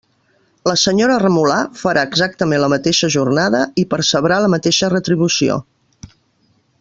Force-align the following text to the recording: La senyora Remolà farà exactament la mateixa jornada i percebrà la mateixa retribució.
La 0.69 0.73
senyora 0.83 1.17
Remolà 1.23 1.57
farà 1.81 2.05
exactament 2.09 2.63
la 2.65 2.71
mateixa 2.75 3.11
jornada 3.19 3.61
i 3.85 3.87
percebrà 3.95 4.43
la 4.47 4.53
mateixa 4.55 4.93
retribució. 4.99 5.63